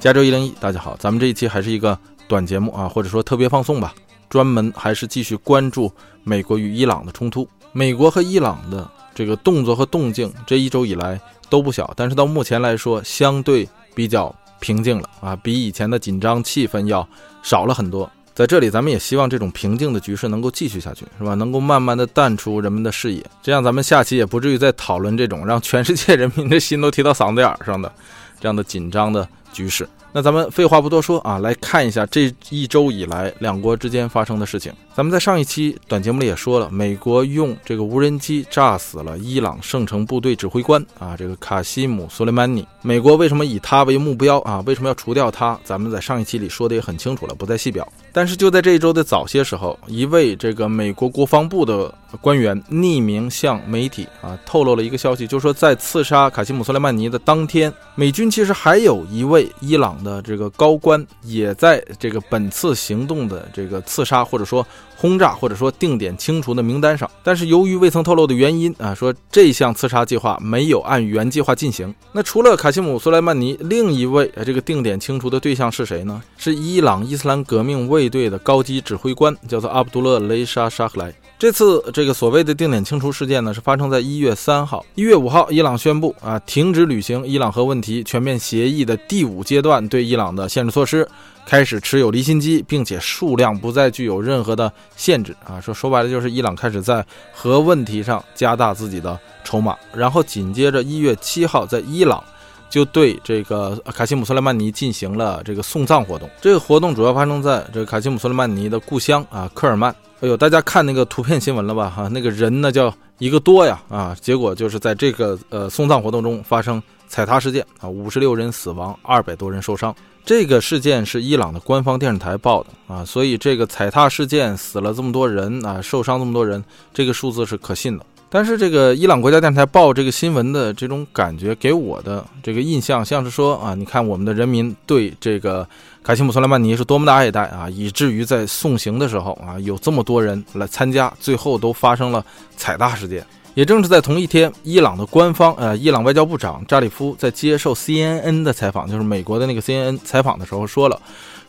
[0.00, 3.94] 加州一零一，大家好，咱们这一期还是一个短节目啊，或者说特别放送吧，
[4.30, 5.92] 专门还是继续关注
[6.24, 7.46] 美国与伊朗的冲突。
[7.72, 11.20] 美国和伊朗的这个动作和动静，这一周以来
[11.50, 17.06] 都不小，但是到目前来说，相对比较平静了啊，比以前的紧张气氛要
[17.42, 18.10] 少了很多。
[18.34, 21.34] 在这里，咱们也希望这种平静的局势能够继续下去，是吧？
[21.34, 27.92] 能够慢慢的淡出人们的视野，这样咱们下期也不至于再讨论这种让全世界人民的心都提到嗓子眼上的
[28.40, 29.28] 这样的紧张的。
[29.52, 34.72] 局势，那咱们废话不多说啊，来看一下这一周以来两国之间发生的事情。
[34.94, 42.66] 咱们在上一期短节目里也说了，美国用这个无人机炸死了伊朗圣城部队指挥官啊，这个卡西姆·苏莱曼尼。
[42.82, 44.62] 美国为什么以他为目标啊？
[44.66, 45.58] 为什么要除掉他？
[45.62, 47.86] 咱们在上一期里说的也很清楚了，不再细表。
[48.12, 59.48] 但是就在这一周的早些时候，一位这个美国国防部的官员匿名向媒体啊透露了一个消息，就是说在刺杀卡西姆·苏莱曼尼的当天，美军其实还有一位。
[59.60, 64.66] 伊朗的这个高官也在这个本次行动的这个刺杀或者说
[65.00, 71.94] 轰炸或者说定点清除的名单上，但是由于未曾透露的原因啊，说这项刺杀计划没有按原计划进行。
[72.12, 76.22] 那除了卡西姆·苏莱曼尼，另一位这个定点清除的对象是谁呢？
[76.36, 81.10] 是伊朗伊斯兰革命卫队的高级指挥官，叫做阿卜杜勒·雷沙·沙赫莱。
[81.38, 84.84] 这次这个所谓的定点清除事件呢，是发生在一月三号。
[84.96, 91.08] 一月五号，伊朗宣布啊，停止履行伊朗核问题全面协议的第五阶段对伊朗的限制措施，
[91.50, 95.60] 开始持有离心机，并且数量不再具有任何的限制啊。
[95.60, 99.76] 说说白了，就是伊朗开始在核问题上加大自己的筹码。
[99.92, 102.22] 然后紧接着一月七号，在伊朗
[102.70, 106.30] 就对这个卡西姆·苏莱曼尼进行了这个送葬活动。
[106.40, 109.94] 这个活动主要发生在这个卡西姆·苏莱曼尼的故乡啊，科尔曼。
[110.20, 111.88] 哎呦，大家看那个图片新闻了吧？
[111.88, 114.14] 哈，那个人呢叫一个多呀啊！
[114.20, 119.94] 结果就是在这个呃送葬活动中发生踩踏事件啊，五十六人死亡，二百多人受伤。
[120.22, 128.04] 这个事件是伊朗的官方电视台报的啊，所以这个踩踏事件死了这么多人啊，受伤这么多人，这个数字是可信的。
[128.30, 135.66] 但是这个伊朗国家电视台报这个新闻的这种感觉，给我的这个印象像是说啊，你看我们的人民对这个。
[136.02, 142.24] 卡西姆·苏莱曼尼是多么的爱戴啊，以至于在送行的时候啊，有这么多人来参加，最后都发生了
[142.56, 143.22] 踩踏事件。
[143.52, 150.98] 也正是在同一天，伊朗的官方呃，伊朗外交部长扎里夫在接受 CNN 的采访，就是美国的那个 CNN 采访的时候说了，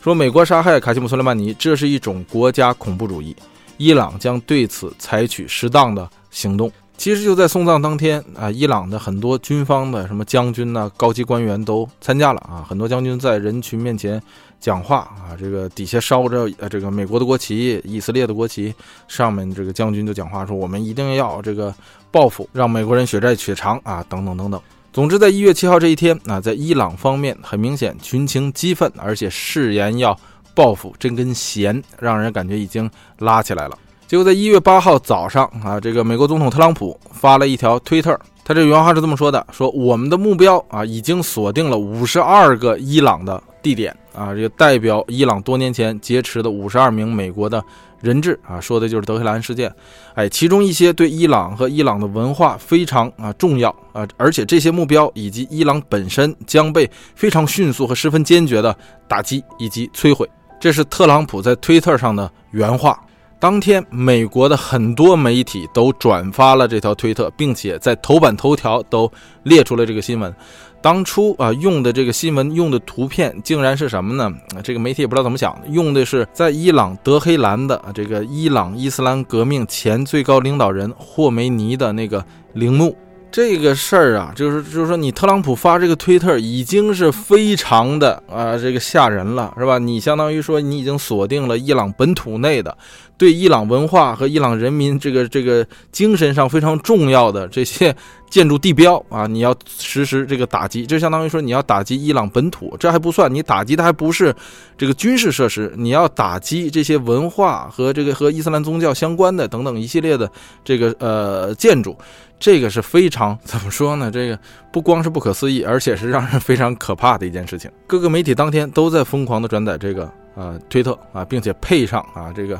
[0.02, 3.34] 说美国杀害卡西姆·苏莱曼尼，这是一种国家恐怖主义，
[3.78, 6.68] 伊朗将对此采取适当的行动。
[6.98, 12.66] 其实就在送葬当天啊，伊朗的很多军方的什么将军呐、高级官员都参加了啊。
[12.68, 14.22] 很多将军在人群面前
[14.60, 18.72] 讲话啊，这个底下烧着呃这个美国的国旗、以色列的国旗，
[19.08, 21.74] 上面这个将军就讲话说：“我们一定要这个
[22.12, 24.60] 报复，让美国人血债血偿啊，等等等等。”
[24.92, 30.16] 总之，在一月七号这一天啊，在伊朗方面很明显群情激愤，而且誓言要
[30.54, 32.88] 报复，这根弦让人感觉已经
[33.18, 33.76] 拉起来了。
[34.12, 38.14] 结果在一月八号早上啊，这个美国总统特朗普发了一条推特，
[38.44, 47.64] 他这原话是这么说的：说我们的目标啊，已经锁定了五十二个伊朗的地点啊，这个代表伊朗多年前劫持的五十二名美国的
[48.02, 49.74] 人质啊，说的就是德黑兰事件。
[50.12, 58.76] 哎，其中一些对伊朗和伊朗的文化非常啊重要啊，而且这些目标以及伊朗本身将被非常迅速和十分坚决的
[59.08, 60.28] 打击以及摧毁。
[60.60, 63.02] 这是特朗普在推特上的原话。
[63.42, 69.10] 当天，美国的很多媒体都转发了这条推特，并且在头版头条都
[69.42, 70.32] 列出了这个新闻。
[70.80, 74.32] 当初啊，用的这个新闻用的图片竟然是什么呢？
[74.62, 82.96] 这个媒体也不知道怎么想的，用的是在伊朗德黑兰的这个伊朗伊斯兰革命前最高领导人霍梅尼的那个陵墓。
[83.32, 89.78] 这个事儿啊，就是就是说，你特朗普发这个推特已经是非常的啊，这个吓人了，是吧？
[89.78, 92.76] 你相当于说，你已经锁定了伊朗本土内的，
[93.16, 97.96] 对伊朗文化和伊朗人民这个这个精神上非常重要的这些
[98.28, 104.34] 建筑地标啊，你要实施这个打击，这相当于说你要打击伊朗本土，这还不算，你打击的还不是
[104.76, 110.30] 这个军事设施，你要打击这些文化和这个和伊斯兰宗教相关的等等一系列的
[110.62, 111.96] 这个呃建筑。
[112.42, 114.10] 这个是非常怎么说呢？
[114.10, 114.36] 这个
[114.72, 117.70] 不光是不可思议，而且是让人非常可怕的一件事情。
[117.86, 122.56] 各个媒体当天都在疯狂的转载这个呃推特啊，并且配上啊这个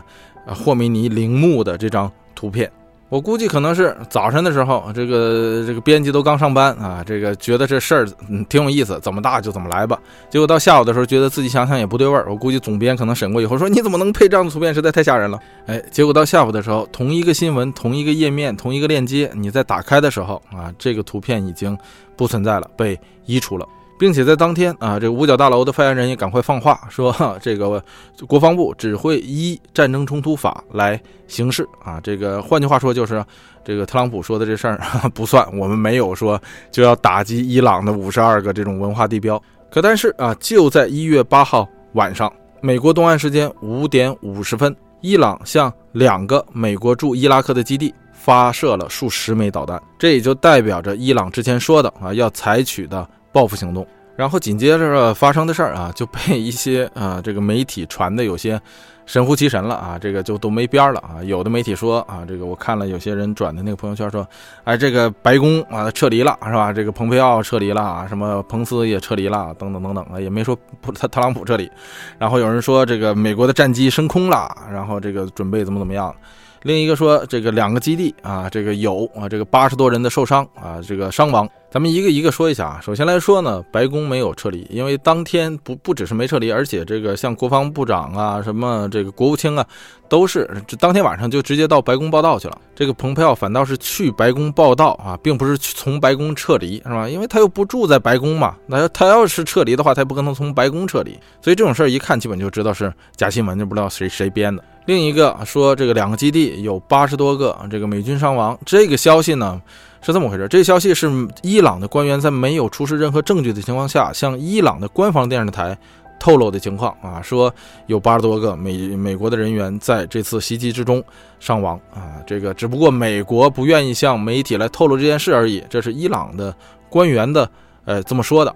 [0.46, 2.70] 啊霍梅尼陵墓的这张图片。
[3.12, 10.00] 我估计可能是早晨的时候，这个这个编辑都刚上班啊，这个觉得这事儿嗯挺有意思，怎么大就怎么来吧。
[10.30, 12.24] 结果到下午的时候，觉得自己想想也不对味儿。
[12.30, 14.72] 我估计总编可能审过以后说：“你怎么能配这样的图片？
[14.72, 15.38] 实在太吓人了。”
[15.68, 21.76] 哎，结果到下午的时候，同一个新闻、同一个页面、同一个链接，你在打开的时候啊，这个图片已经
[22.16, 23.68] 不存在了，被移除了。
[24.02, 27.80] 并且在当天啊，这个五角大楼的发言人也赶快放话说，这个
[28.26, 32.00] 国防部只会依战争冲突法来行事啊。
[32.02, 33.24] 这个换句话说就是，
[33.64, 34.80] 这个特朗普说的这事儿
[35.14, 36.36] 不算，我们没有说
[36.72, 39.40] 就要打击伊朗的五十二个这种文化地标。
[39.70, 42.28] 可但是啊，就在一月八号晚上，
[42.60, 53.08] 美国东岸时间五点五十分，伊朗向两个美国驻伊拉克的基地发射了数十枚导弹，这也就代表着伊朗之前说的啊要采取的。
[53.32, 58.60] 报复行动，然后紧接着发生的事儿啊，就被一些啊这个媒体传的有些
[59.06, 61.24] 神乎其神了啊，这个就都没边儿了啊。
[61.24, 64.26] 有的媒体说啊，这个我看了有些人转的那个朋友圈说，
[64.64, 66.72] 哎，这个白宫啊撤离了是吧？
[66.72, 70.56] 这个蓬佩奥撤离了啊，什么彭斯也撤离了，等等等等啊，也没说
[70.94, 71.70] 特特朗普撤离。
[72.18, 76.14] 然后有人说这个美国的战机升空了，然后这个准备怎么怎么样。
[76.62, 82.80] 另一个说，这个两个基地啊，这个有啊，这个八十多人的受伤啊，这个伤亡，咱们一个一个说一下啊。
[82.80, 89.66] 首先来说呢，白宫没有撤离，因为当天不不只是没撤离，而且这个像国防部长啊，什么这个国务卿啊，
[90.08, 90.48] 都是
[90.78, 92.56] 当天晚上就直接到白宫报道去了。
[92.76, 97.08] 这个蓬佩奥反倒是去白宫报道啊，并不是从白宫撤离，是吧？
[97.08, 104.62] 因为他又不住在白宫嘛，那他要是撤离的话，他也不可能从白宫撤离，所以这种事儿一看基本就知道是假新闻，就不知道谁谁编的。
[104.86, 109.60] 另一个说，这个两个基地有八十多个这个美军伤亡，这个消息呢
[110.00, 110.48] 是这么回事？
[110.48, 111.08] 这个消息是
[111.42, 115.78] 伊朗的官员在没有出示任何证据的情况下，向伊朗的官方电视台
[116.18, 117.52] 透露的情况啊，说
[117.86, 121.02] 有八十多个美美国的人员在这次袭击之中
[121.38, 126.52] 伤亡啊，这个只不过美国不愿意向媒体来透露这件事而已，这是伊朗的
[126.88, 127.48] 官员的
[127.84, 128.52] 呃这么说的，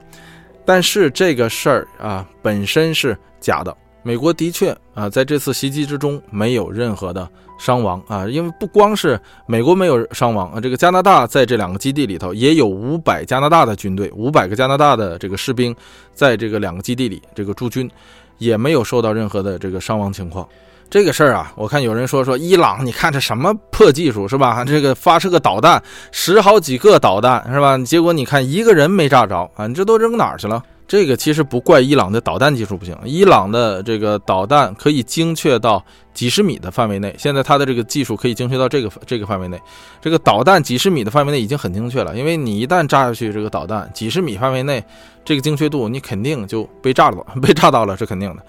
[0.64, 3.76] 但是这个事儿啊本身是假的。
[4.06, 15.75] 美国的确啊，在这次袭击之中没有任何的伤亡啊，因为不光是美国没有伤亡啊，这个加拿大在这两个基地里头也有五百加拿大的军队，五百个加拿大的这个士兵
[16.14, 17.91] 在这个两个基地里这个驻军，
[18.38, 20.49] 也没有受到任何的这个伤亡情况。
[20.88, 24.62] 这个事儿啊，我看有人说说伊朗，你看这什么破技术是吧？
[24.64, 25.82] 这个发射个导弹，
[26.12, 27.76] 十好几个导弹是吧？
[27.79, 30.62] 结果你看一个人没炸着啊，你这都扔哪儿去了？
[30.88, 35.85] 这个其实不怪伊朗的导弹技术不行，伊朗的这个导弹可以精确到
[36.15, 37.15] 几十米的范围内。
[37.19, 39.61] 现在它的这个技术可以精确到这个这个范围内，
[40.00, 42.17] 这个导弹几十米的范围内已经很精确了。
[42.17, 44.83] 因为你一旦炸下去，这个导弹几十米范围内，
[45.25, 48.43] 这个精确度你肯定就被炸了，被炸到了是肯定的。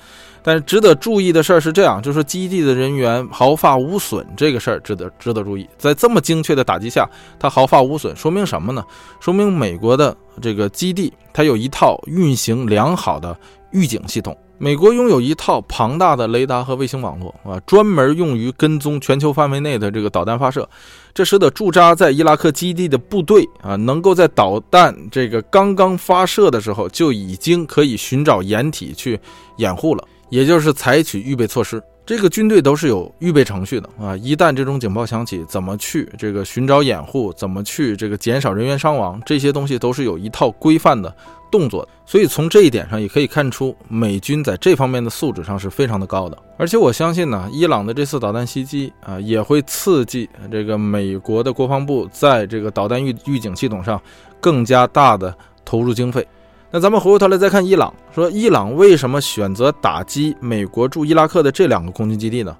[0.47, 5.67] 但是值得注意的事儿是这样，就是基地的人员毫发无损，这个事儿值得值得注意。
[5.77, 7.05] 在这么精确的打击下，
[7.37, 8.81] 他毫发无损，说明什么呢？
[9.19, 13.37] 说明美国的这个基地它有一套运行良好的
[13.71, 14.37] 预警系统。
[14.57, 20.65] 美国拥有一套庞大的雷达和卫星网络啊，专门用于跟踪全球范围内的这个导弹发射。
[21.13, 29.19] 这使得驻扎在伊拉克基地的部队啊，能够在导弹这个刚刚发射的时候就已经可以寻找掩体去
[29.57, 30.01] 掩护了。
[30.29, 34.15] 也就是采取预备措施，这个军队都是有预备程序的啊！
[34.17, 41.13] 一旦这种警报响起，怎么去这个寻找掩护，怎么去这个减少人员伤亡，这些东西都是有一套规范的
[41.51, 41.91] 动作的。
[42.05, 46.37] 所以从这一点上也可以看出，美军在这方面的素质上是非常的高的。
[46.57, 54.01] 而且我相信呢，伊朗的这次导弹袭击啊，也会刺激这个美国的国防部在这个导弹预预警系统上
[54.39, 55.35] 更加大的
[55.65, 56.25] 投入经费。
[56.69, 62.55] 那咱们回过头来再看伊朗，说伊朗为什么选择打击美国驻伊拉克的这两个空军基地呢？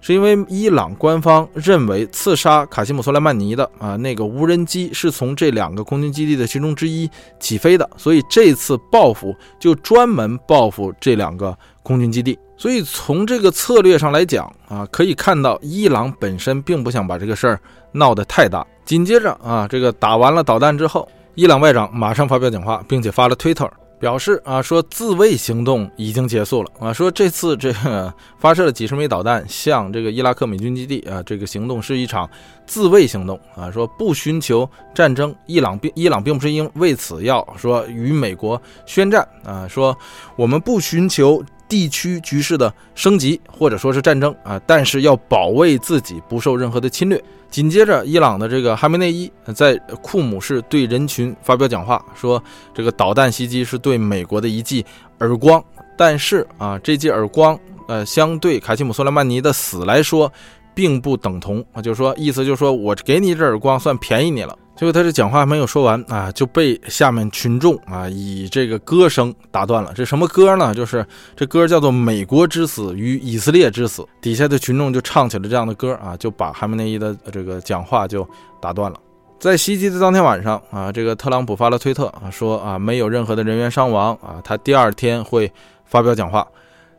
[0.00, 7.06] 是因为伊朗官方认为刺杀卡西姆·苏莱曼尼的啊那个无人机是从这两个空军基地的其中之一
[7.38, 12.38] 起飞的，所以这次报复就专门报复这两个空军基地。
[12.56, 17.60] 所以从这个策略上来讲啊，可以看到伊朗本身并不想把这个事儿
[17.92, 18.66] 闹得太大。
[18.86, 21.06] 紧接着啊，这个打完了导弹之后。
[21.40, 23.66] 伊朗外长马上发表讲话，并且发了推特，
[23.98, 26.70] 表示啊，说自卫行动已经结束了。
[26.78, 32.28] 啊，说这次这个发射了几十枚导弹向这个伊拉克美军基地啊，这个行动是一场
[32.66, 39.96] 自卫行动啊，说不寻求战争，伊朗并伊朗并不是因为此要说与美国宣战啊，说
[40.36, 47.22] 我们不寻求地区局势的升级或者说是战争啊，但是要保卫自己不受任何的侵略。
[47.48, 52.42] 紧接着，伊朗的这个哈梅内伊在库姆市对人群发表讲话，说
[52.74, 54.84] 这个导弹袭击是对美国的一记
[55.20, 55.64] 耳光，
[55.96, 57.58] 但是啊，这记耳光，
[57.88, 60.32] 呃，相对卡西姆·苏莱曼尼的死来说，
[60.74, 64.56] 并不等同啊，就是说，意思就是说我给你这耳光，算便宜你了。
[64.76, 69.92] 结果他这讲话没有说完啊，就被下面群众啊以这个歌声打断了。
[69.94, 70.74] 这什么歌呢？
[70.74, 74.00] 就是这歌叫做《美国之死与以色列之死》。
[74.22, 78.26] 底下的群众就唱起了这样的歌啊，就把哈梅内伊的这个讲话就
[78.58, 78.98] 打断了。
[79.38, 85.52] 在袭击的当天晚上啊，这个特朗普发了推特啊，说啊没有任何的人员伤亡啊，他第二天会
[85.84, 86.46] 发表讲话，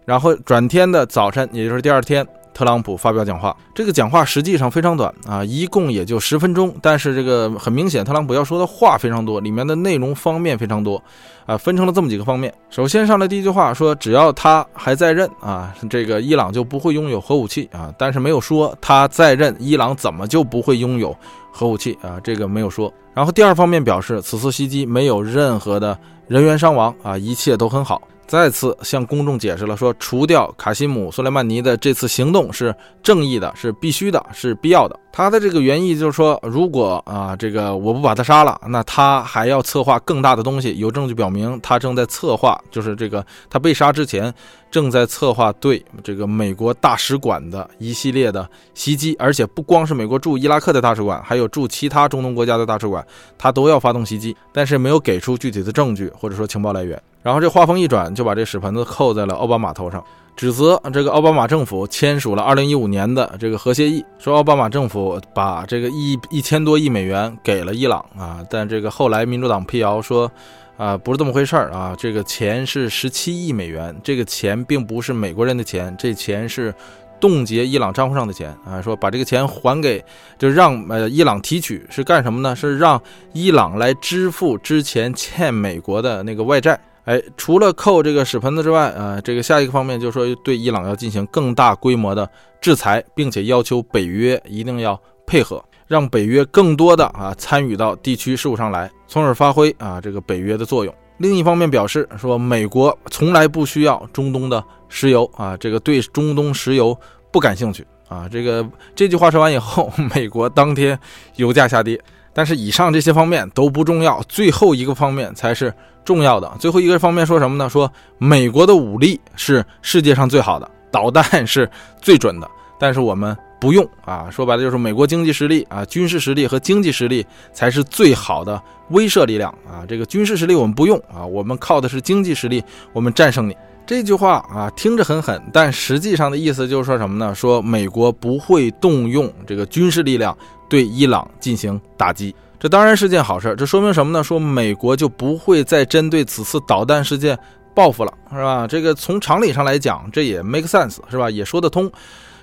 [0.06, 2.24] 然后转天的早晨，也就是第二天。
[2.54, 6.74] 特朗普发表讲话，这个讲话实际上非常短啊，一共也就十分钟。
[6.82, 11.02] 但是这个很明显，特朗普要说的话非常多，里面的内容方面非常多，
[11.46, 12.54] 啊，分成了这么几个方面。
[12.70, 17.94] 首先上来第一句话说，只要他还在任啊，这个伊朗就不会拥有核武器啊。
[17.98, 21.16] 但是没有说他在任，伊朗怎么就不会拥有
[21.52, 22.20] 核武器啊？
[22.24, 22.94] 这个没有说。
[23.14, 28.02] 然后第二方面表示，此次袭击没有任何的人员伤亡啊，一切都很好。
[28.28, 32.74] 再次向公众解释了，说除掉卡西姆·苏莱曼尼的这次行动是
[33.04, 34.98] 正义的，是必须的，是必要的。
[35.12, 40.78] 他的这个原意就是说，如果啊，这个我不把他杀了，那他还要策划更大的东西。
[40.78, 44.34] 有证据表明，他正在策划，就是这个他被杀之前
[44.72, 53.06] 正在策划对这个美国大使馆的一系列的袭击，而且不光是美国驻伊拉克的大使馆，还有驻其他中东国家的大使馆，
[53.38, 57.02] 他都要发动袭击，但是没有给出具体的证据或者说情报来源。
[57.22, 60.04] 然后这话锋一转，就把这屎盆子扣在了奥巴马头上，
[60.36, 70.32] 指责这个奥巴马政府签署了2015年的这个核协议，说奥巴马政府把这个一一千多亿美元给了伊朗啊，但这个后来民主党辟谣说，
[70.78, 76.74] 啊不是这么回事儿啊，这个钱是十七亿美元，这个钱并不是美国人的钱，这钱是
[77.20, 80.04] 冻结伊朗账户上的钱啊，说把这个钱还给，
[80.40, 82.56] 就让呃伊朗提取是干什么呢？
[82.56, 83.00] 是让
[83.34, 86.80] 伊朗来支付之前欠美国的那个外债。
[87.06, 92.30] 哎，除了扣这个屎盆子之外，啊，这个下一个方面就是说对伊朗要进行更大规模的
[92.62, 100.94] 制裁，并且要求北约一定要配合，让北约更多的啊参与到地区事务上来，从而发挥啊这个北约的作用。
[101.18, 106.96] 另一方面表示说，美国从来不需要中东的石油啊，这个对中东石油
[107.32, 108.30] 不感兴趣啊。
[108.30, 110.98] 这个这句话说完以后， 美国当天
[111.38, 112.00] 油价下跌。
[112.34, 115.74] 但是以上这些方面都不重要，最后一个方面才是
[116.04, 116.52] 重要的。
[116.60, 117.70] 最后一个方面说什么呢？
[117.70, 121.70] 说美国的武力是世界上最好的，导弹是
[122.02, 124.28] 最准的，但是我们不用啊。
[124.32, 129.84] 说白了就是美国经济实力啊，军事实力和经济实力才是最好的威慑力量啊。
[129.88, 133.56] 这个军事实力我们不用啊，我们靠的是经济实力，我们战胜你。
[133.86, 137.36] 这句话啊，听着很狠，但实际上的意思就是说什么呢？
[137.36, 140.36] 说美国不会动用这个军事力量。
[140.70, 143.54] 对伊朗进行打击，这当然是件好事。
[143.58, 144.24] 这说明什么呢？
[144.24, 147.38] 说美国就不会再针对此次导弹事件
[147.76, 148.66] 报复了，是吧？
[148.66, 151.30] 这个从常理上来讲，这也 make sense，是吧？
[151.30, 151.92] 也说得通。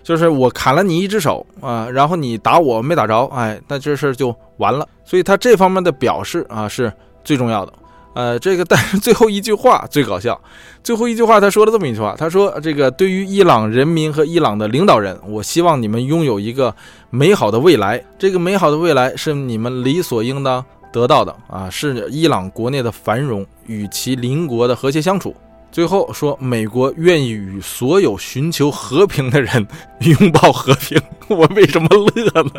[0.02, 4.86] 就是我砍了你一只手啊，然后你打我没打着，哎，那这事儿就完了。
[5.06, 6.92] 所以他这方面的表示啊，是
[7.24, 7.72] 最重要的。
[8.18, 10.40] 呃，这个 但是最后一句话最搞笑，
[10.82, 16.74] 最后一句话他说了这么一句话，他说：“这个对于伊朗人民和伊朗的领导人，我希望你们拥有一个
[17.10, 18.04] 美好的未来。
[18.18, 25.32] 这个美好的未来是你们理所应当得到的啊，是伊朗国内的繁荣与其邻国的和谐相处。”
[25.70, 29.66] 最后说，美国愿意与所有寻求和平的人
[30.00, 31.00] 拥抱和平。
[31.28, 32.52] 我为什么乐呢？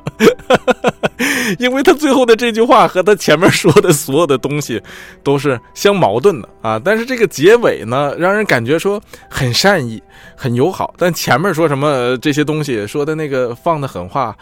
[1.58, 4.82] 因为他最后的这句话和他前面说的所有的东西
[5.24, 6.80] 都是相矛盾的啊。
[6.80, 10.01] 但是这个结尾呢，让人感觉说很善意、
[10.36, 10.94] 很友好。
[10.98, 14.38] 但前面说什么这些东西说的那个放的狠话，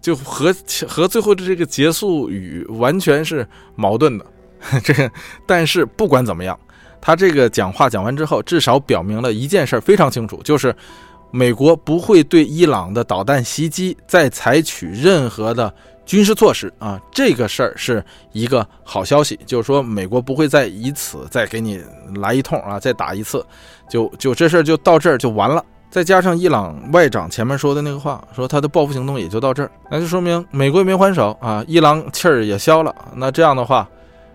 [0.00, 0.54] 就和
[0.86, 4.24] 和最后的这个结束语完全是矛盾的。
[4.84, 5.10] 这，
[5.44, 6.58] 但是不管怎么样。
[7.02, 10.74] 他这个讲话讲完之后，至少表明了一件事非常清楚，就是
[11.32, 15.74] 美国不会对伊朗的导弹袭击再采取任何的
[16.06, 17.00] 军事措施啊。
[17.10, 21.82] 这个事儿是一个好消息，就是说美国不会再以此再给你
[22.14, 23.44] 来一通啊，再打一次，
[23.90, 25.64] 就就这事儿就到这儿就完了。
[25.90, 32.94] 再加上伊朗外长前面说的那个话，说他的报复行动也就到这儿，那就说明美国没还手啊，伊朗气儿也消了。
[33.16, 33.88] 那这样的话，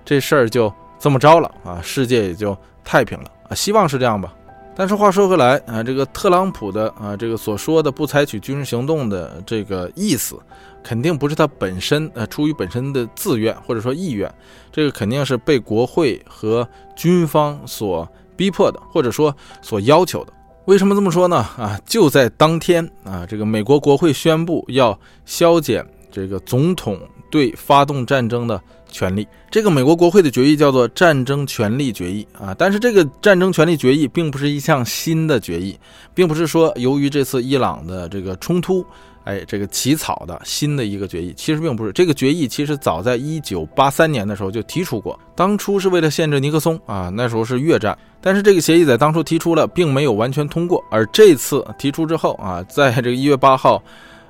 [0.03, 0.69] 这事儿就。
[0.99, 4.33] 这么着了啊，世界也就太平了啊，希望是这样吧。
[4.75, 10.39] 但是话说回来啊，这个特朗普的啊，这个所说的不采取军事行动的这个意思，
[10.83, 14.31] 肯定不是他本身呃出于本身的自愿或者说意愿，
[14.71, 20.33] 这个肯定是被国会和军方所逼迫的，或者说所要求的。
[20.65, 21.37] 为什么这么说呢？
[21.57, 26.99] 啊，就在当天啊，这个美国国会宣布要削减这个总统
[27.31, 28.61] 对发动战争的。
[28.91, 35.77] 权利，这个美国国会的决议叫做战争权利决议啊，但是这个战争权利决议并不是一项新的决议，
[36.13, 38.85] 并不是说由于这次伊朗的这个冲突，
[39.23, 53.81] 哎，这个起草的新的一个决议，其实并不是这个决议，其实早在一九八三年的时候就提出过，当初是为了限制尼克松啊，那时候是越战，但是这个协议在当初提出了，并没有完全通过，而这次提出之后啊，在这个一月八号。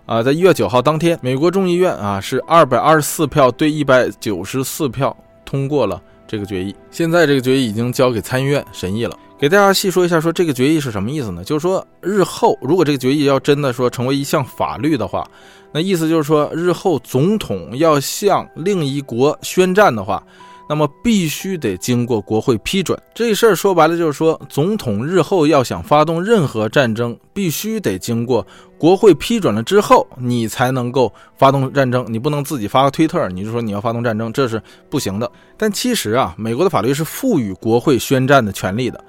[0.08, 6.74] 啊，在一月九号当天，美国众议院啊是二百二十四票对一百九十四票通过了这个决议。
[6.90, 9.20] 现在这个决议已经交给参议院审议了。
[9.38, 11.44] 给大家细说一下，说这个决议是什么意思呢？
[11.44, 15.30] 就是说，日后如果这个决议要真的说成为一项法律的话，
[15.74, 20.24] 那意思就是说，日后总统要向另一国宣战的话。
[20.70, 28.46] 那么必须得经过国会批准，这事儿说白了就是说，总统日后要想发动任何战争，必须得经过
[28.78, 32.06] 国会批准了之后，你才能够发动战争。
[32.10, 35.32] 你不能自己发个推特，你就说你要发动战争，这是不行的。
[35.56, 39.02] 但其实啊，美国的法律是赋予国会宣战的权利的，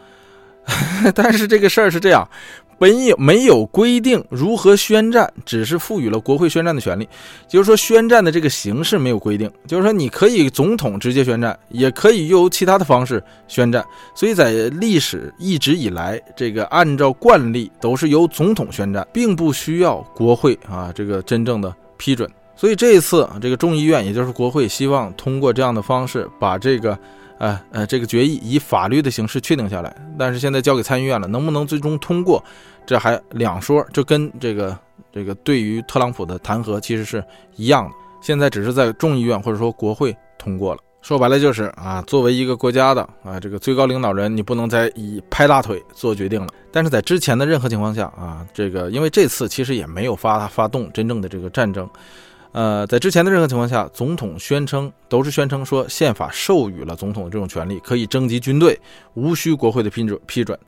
[1.14, 2.28] 但是这个事儿是这样。
[2.78, 7.08] 本有没有规定如何宣战，只是赋予了国会宣战的权利。
[7.48, 9.50] 就是说，宣战的这个形式没有规定。
[9.66, 13.84] 就是说，你可以总统直接宣战，也可以由其他的方式宣战。
[14.14, 22.30] 所以在历史一直以来，这个按照惯例都是由总统宣战，并不需要国会啊这个真正的批准。
[22.54, 26.98] 所以这一次，这个众议院也就是国会希望通过这样的方式把这个。
[27.38, 32.42] 呃呃，这个决议以法律的形式确定下来，但是现在交给参议院了，能不能最终通过，
[32.84, 33.84] 这还两说。
[33.92, 34.76] 这跟这个
[35.12, 37.24] 这个对于特朗普的弹劾其实是
[37.56, 37.90] 一样的。
[38.20, 40.80] 现在只是在众议院或者说国会通过了。
[41.00, 46.48] 说白了就是啊，作为一个国家的啊这个最高领导人，你不能再以拍大腿做决定了。
[46.72, 51.88] 但是在之前的任何情况下啊，这个因为这次其实也没有发发动真正的这个战争。
[52.52, 58.80] 呃，在之前的任何情况下，总统宣称都是宣称说宪法授予了总统这种权利，可以征集军队，
[59.14, 60.58] 无需国会的批准批准。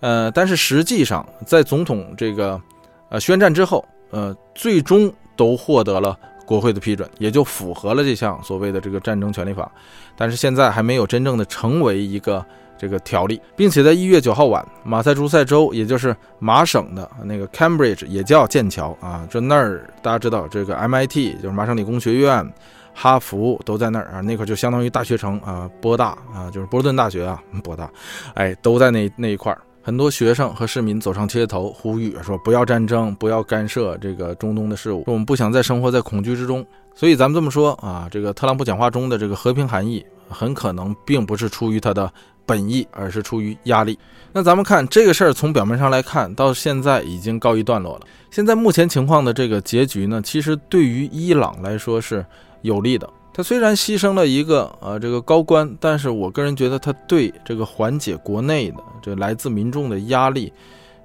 [0.00, 2.60] 呃，但是实际上，在总统这个
[3.08, 9.70] 呃宣战之后，呃，最终都获得了国会的批准，也就符合了这项所谓的这个战争权利法。
[10.16, 12.44] 但是现在还没有真正的成为一个。
[12.78, 22.48] 这个条例，并且在一月九号晚，马赛诸塞州，也就是麻省的那个 Cambridge，也叫剑桥啊，这那儿大家知道，这个 MIT 就是麻省理工学院，
[22.94, 27.90] 哈佛都在那儿啊，那块就相当于大学城啊，波大啊，就是波士顿大学啊，波大，
[28.34, 29.60] 哎，都在那那一块儿。
[29.80, 36.64] 很多学生和市民走上街头，呼吁说不要战争，不要干涉这个中东的事务，我们不想再生活在恐惧之中。
[36.94, 42.12] 所以咱们这么说啊，这个特朗普讲话中的这个和平含义，很可能并不是出于他的。
[42.48, 43.98] 本意，而是出于压力。
[44.32, 48.06] 那咱们看这个事儿，从表面上来看，到现在已经告一段落了。
[48.30, 52.24] 现在目前情况的这个结局呢，其实对于伊朗来说是
[52.62, 53.08] 有利的。
[53.34, 60.52] 他虽然牺牲了一个呃这个高官，但是我个人觉得他对这个缓解国内的这来自民众的压力，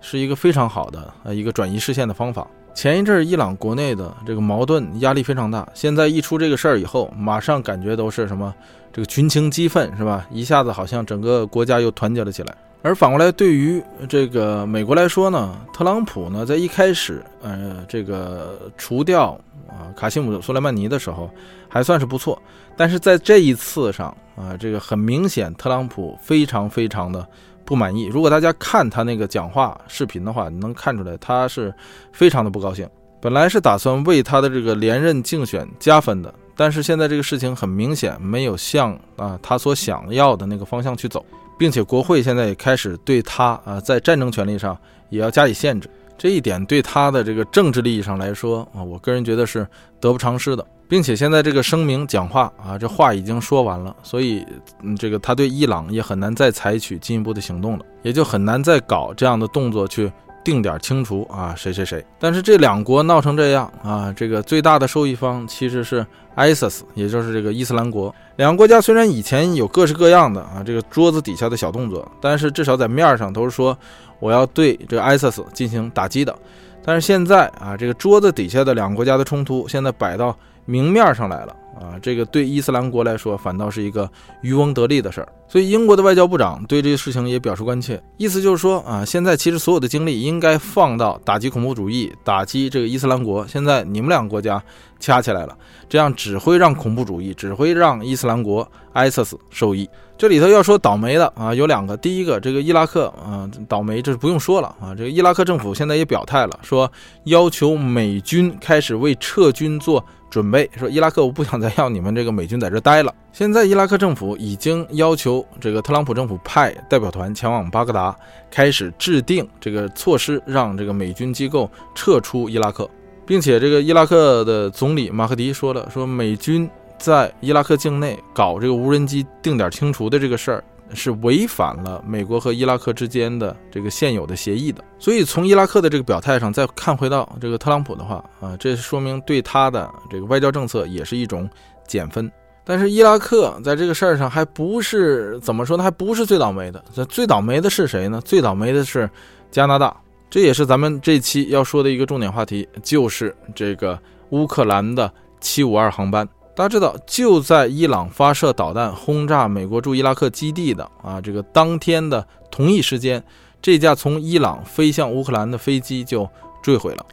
[0.02, 2.48] 是一个非常好的呃一个转移视线的方法。
[2.74, 8.54] 前一阵伊朗国内的这个矛盾压力非常大，现在一出这个事儿以后，马上感觉都是什么？
[8.92, 10.28] 这个群情激愤是吧？
[10.32, 12.56] 一下子好像整个国家又团结了起来。
[12.82, 21.30] 而反过来，对于这个美国来说呢，特朗普呢在一开始，呃，这个除掉啊卡西姆·苏莱曼尼的时候
[21.70, 22.38] 还算是不错，
[22.76, 27.26] 但是在这一次上啊，这个很明显，特朗普非常非常的
[27.66, 28.06] 不满意。
[28.06, 31.74] 如果大家看他那个讲话视频的话，你能看出来他是
[32.12, 32.90] 非常的不高兴。
[33.22, 36.34] 本来是打算为他的这个连任竞选加分的。
[36.56, 41.26] 但是现在这个事情很明显没有向啊他所想要的那个方向去走，
[41.58, 44.78] 并且国会现在也开始对他啊在战争权利上
[45.10, 49.68] 也要加以限制，这一点对他的这个政治利益上来说啊，我个人觉得是
[50.00, 50.64] 得不偿失的，
[50.94, 54.46] 并且现在这个声明讲话啊这话已经说完了，所以
[54.84, 60.12] 嗯这个他对伊朗也很难再采取进一步的行动了，也就很难再搞这样的动作去。
[60.44, 62.06] 定点清除啊，谁谁谁？
[62.20, 68.14] 但是这两国闹成这样啊，这个最大的受益方其实是 ISIS，也就是这个伊斯兰国。
[68.36, 73.76] 两个国家虽然以前有各式各样的啊这个桌子底下的小动作，但是至少在面上都是说
[74.20, 76.38] 我要对这个 ISIS 进行打击的。
[76.84, 81.56] 但是现在啊，这个桌子底下的两个国家的冲突现在摆到明面上来了。
[81.74, 84.08] 啊，这个对伊斯兰国来说反倒是一个
[84.42, 94.64] 渔翁得利的事儿，所以英国的外交部长对这个事情也表示关切，意思就是说啊，现在其实所有的精力应该放到打击恐怖主义、打击这个伊斯兰国，现在你们两个国家
[95.00, 95.58] 掐起来了，
[95.90, 99.90] 这样只会让恐怖主义，只会让伊斯兰国 ISIS 受益。
[100.16, 106.90] 这里头要说倒霉的啊，有两个，第一个这个伊拉克啊倒霉，这是不用说了啊，这个伊拉克政府现在也表态了，说
[107.24, 110.06] 要求美军开始为撤军做。
[110.34, 113.14] 准备说，伊拉克我不想再要你们这个美军在这待了。
[113.32, 118.16] 现在伊拉克政府已经要求这个特朗普政府派代表团前往巴格达，
[118.50, 122.90] 开始制定这个措施，让这个美军机构撤出伊拉克，
[123.28, 126.68] 并且这个伊拉克的总理马赫迪说了，说美军
[126.98, 130.64] 在伊拉克境内搞这个无人机定点清除的这个事儿
[130.96, 134.84] 是违反了美国和伊拉克之间的这个现有的协议的。
[135.00, 141.50] 所以从伊拉克的这个表态上再看回到这个特朗普的话啊，这说明对他的这个外交政策也是一种
[141.88, 142.32] 减分。
[142.66, 145.84] 但是伊拉克在这个事儿上还不是怎么说呢？
[145.84, 146.82] 还不是最倒霉的。
[147.10, 148.22] 最倒霉的是谁呢？
[148.24, 149.10] 最倒霉的是
[149.52, 149.96] 加拿大。
[150.30, 156.28] 这也是咱们这期要说的一个重点话题，就是这个乌克兰的七五二航班。
[156.56, 163.24] 大家知道，就在伊朗发射导弹轰炸美国驻伊拉克基地的啊这个当天的同一时间，
[163.62, 166.30] 这架从伊朗飞向乌克兰的飞机就
[166.62, 167.06] 坠毁了。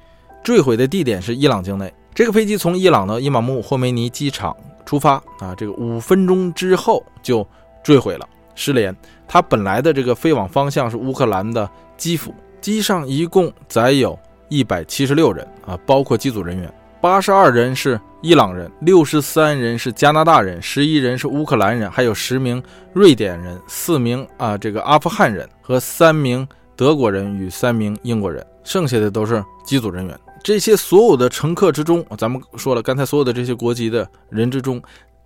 [0.43, 1.93] 坠毁的地点是伊朗境内。
[2.15, 4.57] 这个飞机从伊朗的伊玛目霍梅尼机场。
[4.87, 5.55] 出发啊！
[5.57, 7.47] 这个五分钟之后就
[7.81, 8.97] 坠毁了，失联。
[9.29, 30.21] 它本来的这个飞往方向是乌克兰的基辅，机上一共载有一百七十六人啊，包括机组人员，八十二人是伊朗人，六十三人是加拿大人，十一人是乌克兰人，还有十名瑞典人，四名啊这个阿富汗人和三名德国人与三名英国人，剩下的都是机组人员。
[30.45, 34.83] 这些所有的乘客之中，咱们说了，刚才所有的这些国籍的人之中，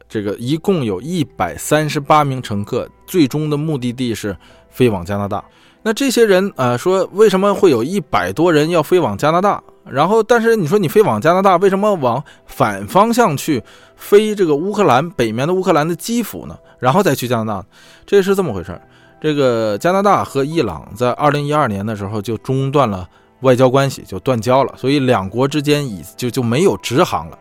[0.09, 4.37] 这个一共有一百三十八名乘客，最终的目的地是
[4.71, 5.45] 飞往加拿大。
[5.85, 9.63] 那这些人啊，说为什么会有一百多人要飞往加拿大？
[9.85, 13.63] 然后，但是你说你飞往加拿大，为什么往反方向去
[13.95, 16.57] 飞这个乌克兰北面的乌克兰的基辅呢？
[16.79, 17.67] 然后再去加拿大？
[18.07, 18.81] 这是这么回事
[19.21, 23.09] 这个加拿大和伊朗在二零一二年的时候就中断了。
[23.41, 27.39] 外交关系就断交了，所以两国之间已就就没有直航了。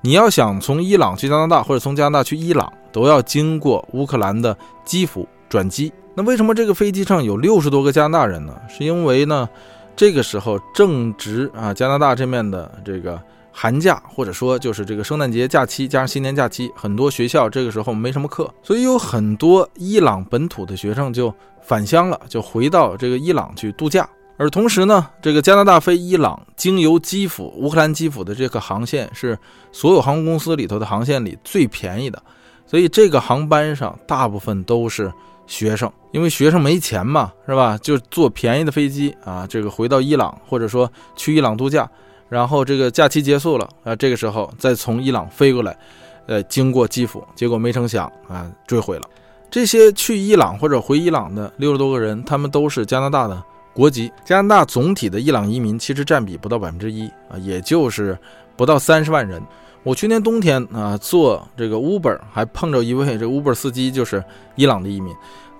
[0.00, 5.92] 你要想从伊朗去加拿大，或者从加拿大去伊朗，都要经过乌克兰的基辅转机。
[6.14, 8.54] 那为什么这个飞机上有六十多个加拿大人呢？
[8.68, 9.48] 是因为呢，
[9.96, 13.20] 这个时候正值啊加拿大这面的这个
[13.50, 24.06] 寒假，或者说就是这个圣诞节假期加上新年假期，很多学校这个时候没什么课，所以有很多伊朗本土的学生就返乡了，就回到这个伊朗去度假。
[24.36, 29.38] 而同时呢，这个加拿大飞伊朗经由基辅、乌克兰基辅的这个航线是
[29.70, 32.20] 所有航空公司里头的航线里最便宜的，
[32.66, 35.12] 所以这个航班上大部分都是
[35.46, 37.78] 学生，因为学生没钱嘛，是吧？
[37.82, 41.88] 就坐便宜的飞机啊，这个回到伊朗，或者说去伊朗度假，
[42.28, 45.76] 然后这个假期结束了啊，这个时候再从伊朗飞过来，
[46.26, 49.02] 呃，经过基辅，结果没成想啊，坠毁了。
[49.50, 53.42] 这些去伊朗或者回伊朗的六十多个人，他们都是加拿大的。
[53.74, 58.18] 国籍加拿大总体的伊朗移民其实占比不到百分之一啊，也就是
[58.56, 59.42] 不到三十万人。
[59.84, 64.22] 我去年冬天啊，坐这个 Uber 还碰着一位这 Uber 司机，就是
[64.54, 65.12] 伊朗的移民。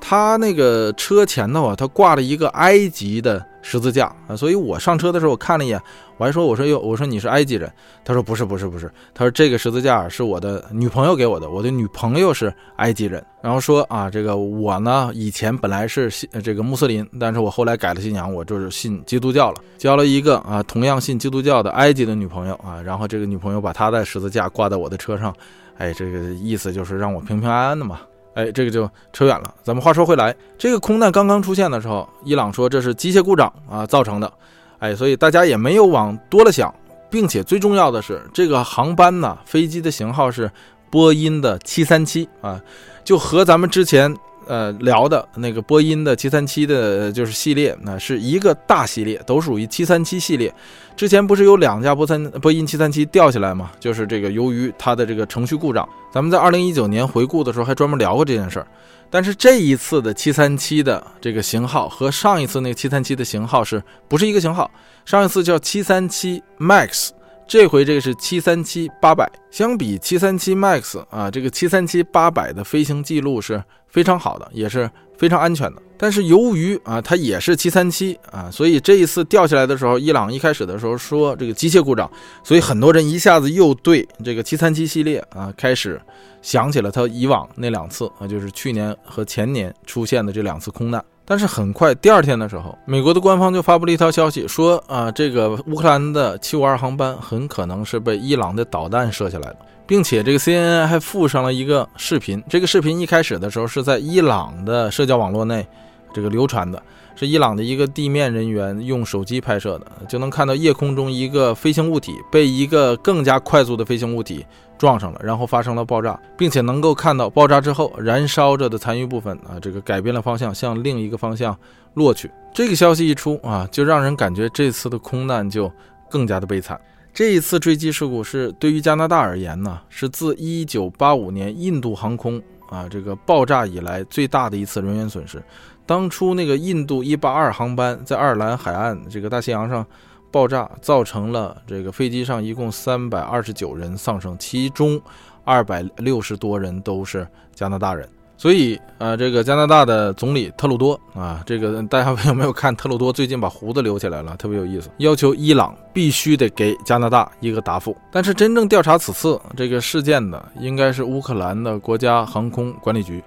[0.05, 5.81] 他那个车前头啊，他挂了一个埃及的十字架啊，所以我上车的时候我看了一眼，
[6.17, 7.73] 我还说我说哟，我说你是埃及人，
[8.05, 25.33] 他说不是不是不是，他说这个十字架是我的女朋友给我的，我的女朋友是埃及人，然后说啊这个我呢以前本来是信这个穆斯林，但是我后来改了信仰，我就是信基督教了，交了一个啊同样信基督教的埃及的女朋友啊，然后这个女朋友把她的十字架挂在我的车上，
[25.79, 28.01] 哎这个意思就是让我平平安安的嘛。
[28.35, 29.55] 哎，这个就扯远了。
[29.62, 34.33] 咱们话说回来，这个空难刚刚出现的时候，伊朗说这是机械故障啊造成的。
[34.79, 36.75] 哎，所以大家也没有往多了想，
[37.11, 40.51] 并且最重要的是，这个航班呢，飞机的型号是
[40.90, 42.61] 波音的七三七啊，
[43.05, 44.16] 就和咱们之前。
[44.53, 50.53] 呃，聊的那个波音的七三七的，就是系列，那是一个大系列，都属于七三七系列。
[50.95, 53.71] 之前不是有两架波三波音七三七掉下来吗？
[53.81, 58.67] 就是这个由于它的这个程序故障，咱们在二零一九年回顾的时候还专门聊过这件事儿。
[59.09, 64.71] 但是这一次的七三七的这个型号和上一次那个七三七的型号是不是一个型号？
[65.07, 67.09] 上一次叫七三七 MAX。
[67.53, 75.83] 这回这个是七三七八百，相比七三七 MAX 啊，这个七三七八百的飞行记录是非常好的，也是非常安全的。
[75.99, 82.11] 但是由于啊，它也是七三七啊，所以这一次掉下来的时候，伊朗一开始的时候说这个机械故障，
[82.43, 86.01] 所以很多人一下子又对这个七三七系列啊开始
[86.41, 91.05] 想起了他以往那两次啊，就是去年和前年出现的这两次空难。
[91.24, 99.56] 但是很快，第二天的时候，美国的官方就发布了一条消息，说啊，这个乌克兰的七五二航班很可能是被伊朗的导弹射下来的，
[99.87, 102.42] 并且这个 CNN 还附上了一个视频。
[102.48, 105.66] 这个视频一开始的时候是在伊朗的社交网络内
[106.12, 106.82] 这个流传的。
[107.14, 114.44] 是伊朗的一个地面人员用手机拍摄的，就能看到夜空中一个飞行物体被一个更加快速的飞行物体
[114.83, 121.57] 撞上了，然后发生了爆炸，并且能够看到爆炸之后燃烧着的残余部分啊，这个改变了方向，向另一个方向
[121.95, 122.29] 落去。
[122.53, 125.71] 这个消息一出啊，就让人感觉这次的空难就
[126.11, 126.81] 更加的悲惨。
[127.14, 135.40] 这一次坠机事故是对于加拿大而言呢，是自1985年印度航空啊，这个爆炸以来最大的一次人员损失。
[135.87, 139.87] 当初那个印度一八二航班在爱尔兰海岸这个大西洋上
[140.33, 145.01] 爆炸，造成了这个飞机上一共三百二十九人丧生，其中
[145.45, 148.09] 二百六十多人都是加拿大人。
[148.38, 152.75] 所以，呃，这个加拿大的总理特鲁多啊，这个大家有没有看？
[152.75, 157.97] 特鲁多最近把胡子留起来了，特别有意思，要求伊朗必须得给加拿大一个答复。
[158.11, 163.23] 但是，真正调查此次这个事件的，应该是乌克兰的国家航空管理局。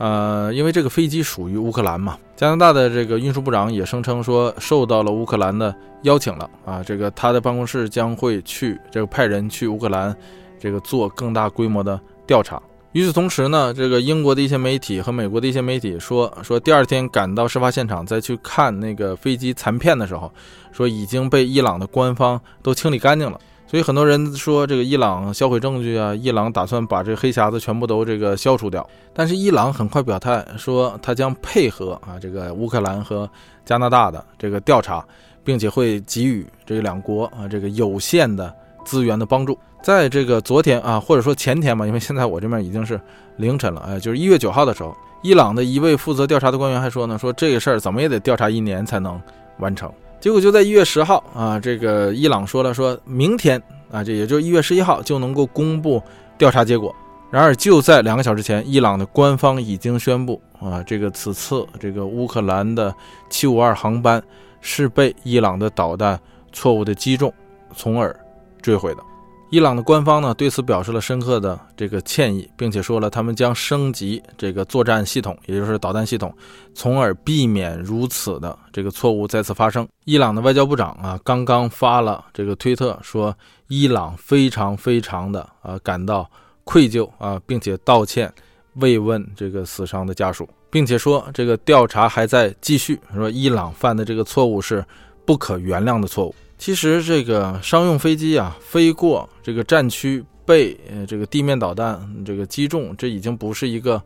[0.00, 10.16] 呃，因为这个飞机属于乌克兰嘛，加拿大的这个运输部长也声称说，受到了乌克兰的邀请了啊，这个他的办公室将会去这个派人去乌克兰，
[10.58, 12.58] 这个做更大规模的调查。
[12.92, 20.32] 与此同时呢，这个英国的一些媒体和美国的一些媒体说，说第二天赶到事发现场再去看那个飞机残片的时候，
[20.72, 23.38] 说已经被伊朗的官方都清理干净了。
[23.70, 28.84] 所以很多人说这个伊朗销毁证据啊，伊朗打算把这黑匣子全部都这个消除掉。
[29.14, 33.30] 但是伊朗很快表态说，他将配合啊这个乌克兰和
[33.64, 35.04] 加拿大的这个调查，
[35.44, 38.52] 并且会给予这两国啊这个有限的
[38.84, 39.56] 资源的帮助。
[39.80, 43.00] 在这个昨天啊，或者说前天吧，因为现在我这边已经是
[43.36, 49.20] 凌晨了，哎，就是一月九号的时候，伊朗的一位负责调查的官员还说呢，说这个事儿怎么也得调查一年才能
[49.58, 49.88] 完成。
[50.20, 56.02] 结果就在一月十号啊，这个伊朗说了，说明天啊，这也就是一月十一号就能够公布
[56.36, 56.94] 调查结果。
[57.30, 62.94] 然而就在两个小时前，伊朗的官方已经宣布啊，这个此次这个乌克兰的
[63.30, 64.22] 七五二航班
[64.60, 66.20] 是被伊朗的导弹
[66.52, 67.32] 错误的击中，
[67.74, 68.14] 从而
[68.60, 69.02] 坠毁的。
[69.50, 76.32] 伊朗的官方呢对此表示了深刻的这个歉意，并且说了他们将升级这个作战系统，也就是导弹系统，
[76.72, 79.86] 从而避免如此的这个错误再次发生。
[80.04, 83.36] 伊朗的外交部长啊刚刚发了这个推特说，
[83.66, 86.30] 伊朗非常非常的啊感到
[86.62, 88.32] 愧疚啊，并且道歉，
[88.74, 94.84] 慰问这个死伤的家属，并且说这个调查还在继续，说伊朗犯的这个错误是
[95.24, 96.34] 不可原谅的错误。
[96.60, 104.00] 其实这个商用飞机啊，飞过这个战区被呃这个地面导弹这个击中，这已经不是一个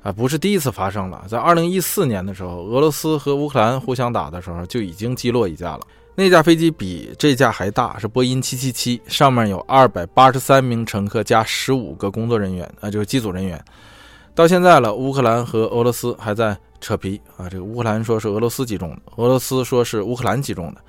[0.00, 1.24] 啊不是第一次发生了。
[1.28, 5.80] 在二零一四年的时候，俄罗斯和乌克兰互相打的时候，就已经击落一架了。
[6.14, 13.60] 那架飞机比这架还大，是波音七七七，上面有二百八十三名乘客加十五个工作人员啊，就是机组人员。
[14.36, 17.48] 到现在了，乌克兰和俄罗斯还在扯皮啊。
[17.48, 20.80] 这个乌克兰说是俄罗斯击中的，俄罗斯说是乌克兰击中的。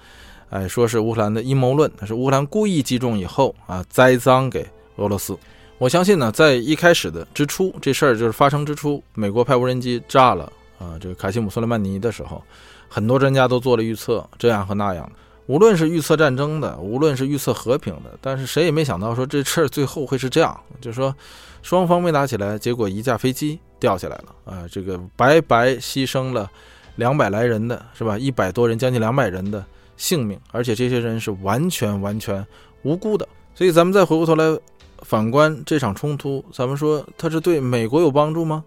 [0.49, 5.37] 哎，说是乌克兰的阴谋论，是乌克兰故意击中以后啊，栽赃给俄罗斯。
[5.77, 12.43] 我相信呢，在一开始的之初，这事儿就是发生之初，美国派无人机炸了啊，这个卡西姆·苏莱曼尼的时候，
[12.89, 15.11] 很多专家都做了预测，这样和那样的。
[15.45, 21.15] 无论是预测战争的，无论是预测和平的，但是谁也没想到说这事儿最后会是这样，就是说
[21.61, 26.49] 双方没打起来，结果一架飞机掉下来了啊，这个白白牺牲了
[26.95, 28.17] 两百来人的是吧？
[28.17, 29.63] 一百多人，将近两百人的。
[29.99, 32.43] 性命，而且这些人是完全完全
[32.83, 33.27] 无辜的。
[33.53, 34.57] 所以咱们再回过头来
[35.01, 38.63] 反观这场冲突，咱们说它是对美国有帮助吗？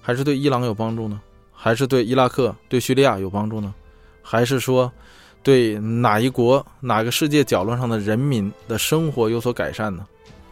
[0.00, 1.20] 还是对伊朗有帮助呢？
[1.52, 3.74] 还是对伊拉克、对叙利亚有帮助呢？
[4.22, 4.90] 还是说
[5.42, 10.06] 对哪一国、哪个世界角落上的人民的生活有所改善呢？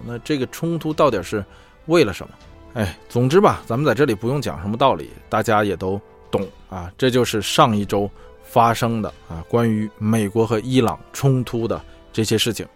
[0.04, 1.44] 那这个冲突到底是
[1.86, 2.34] 为了什么？
[2.74, 6.92] 哎，总之吧，咱们在这里不用讲什么道理，大家也都懂啊。
[6.98, 8.10] 这就是上一周。
[8.46, 11.82] 发生的啊，关于美国和伊朗冲突的
[12.12, 12.66] 这些事情，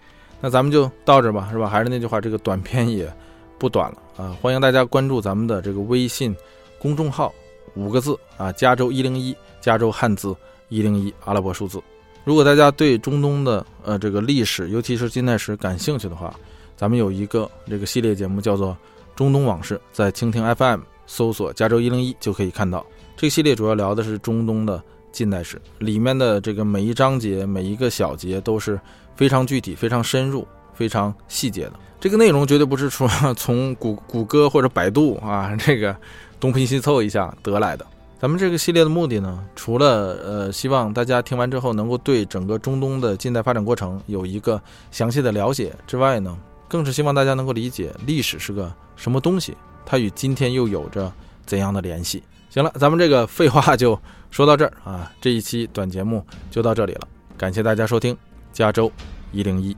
[0.40, 1.68] 那咱们就到这吧，是吧？
[1.68, 3.10] 还是那句话，这个短片也
[3.58, 4.36] 不短了啊！
[4.42, 6.36] 欢迎大家关注咱们的这个微信
[6.78, 7.32] 公众号，
[7.74, 10.34] 五个字啊，加州一零一，加州汉字
[10.68, 11.80] 一零一，阿拉伯数字。
[12.24, 16.34] 如果大家对中东的呃这个历史，尤其是近代史感兴趣的话，
[16.76, 18.72] 咱们有一个这个系列节目叫做
[19.16, 22.84] 《中东往事》，在蜻蜓 FM 搜索“加州一零一”就可以看到。
[23.16, 24.82] 这个系列主要聊的是中东的。
[25.12, 28.80] 近代史里面的这个每一章节、每一个小节都是
[29.16, 31.72] 非常具体、非常深入、非常细节的。
[32.00, 35.94] 这个内容绝对不是说 从谷谷歌或者百度啊 这个
[36.38, 37.86] 东拼西凑一下得来的。
[38.18, 46.36] 咱们这个系列的目的呢，除了呃希望大家听完之后能够对整个中东的近代发展过程有一个详细的了解之外呢，
[46.68, 51.10] 更是希望大家能够理解历史是个什么东西，它与今天又有着
[51.46, 52.22] 怎样的联系。
[52.50, 53.98] 行了，咱们这个废话就
[54.30, 58.16] 说到这儿啊，这一期短节目就到这里了，感谢大家收听
[58.52, 58.90] 加州
[59.32, 59.76] 一零一。